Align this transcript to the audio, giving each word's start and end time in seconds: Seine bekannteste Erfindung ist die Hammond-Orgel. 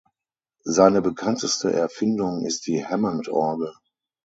Seine 0.63 1.03
bekannteste 1.03 1.71
Erfindung 1.71 2.43
ist 2.43 2.65
die 2.65 2.83
Hammond-Orgel. 2.83 3.71